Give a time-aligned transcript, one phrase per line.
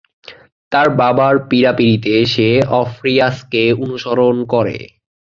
[0.71, 2.47] তার বাবার পীড়াপীড়িতে, সে
[2.79, 4.77] অর্ফিয়াসকে অনুসরণ করে।